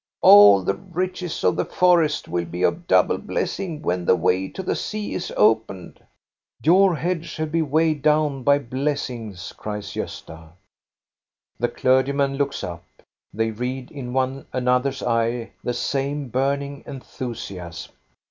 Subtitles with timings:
[0.23, 4.63] "All the riches of the forest will be of double blessing when the way to
[4.63, 6.03] the sea is opened."
[6.63, 10.53] Your head shall be weighed down by blessings," cries Gosta.
[11.59, 12.83] The clergyman looks up.
[13.31, 17.93] They read in one an other's eyes the same burning enthusiasm.